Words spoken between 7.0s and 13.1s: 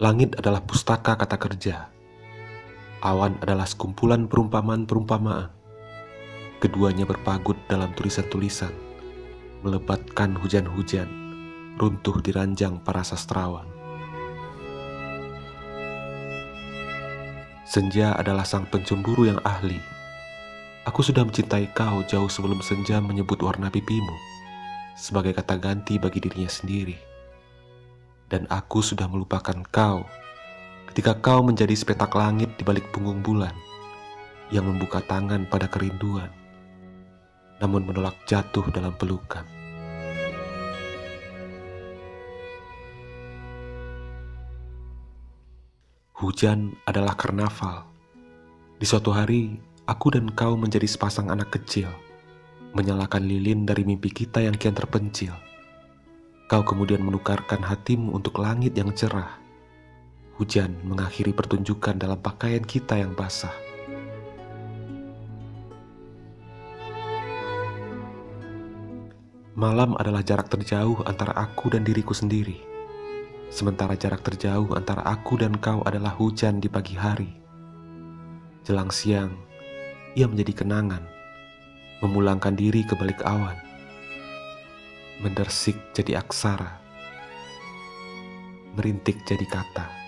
berpagut dalam tulisan-tulisan, melebatkan hujan-hujan, runtuh di ranjang para